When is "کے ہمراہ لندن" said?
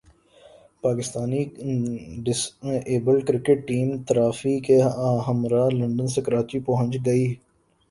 4.67-6.07